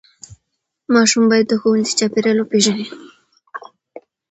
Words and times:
ماشوم 0.93 1.23
باید 1.31 1.45
د 1.49 1.53
ښوونځي 1.61 1.93
چاپېریال 1.99 2.37
وپیژني. 2.39 2.85